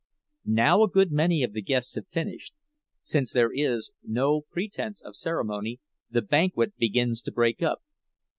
[0.47, 4.99] Now a good many of the guests have finished, and, since there is no pretense
[4.99, 7.83] of ceremony, the banquet begins to break up.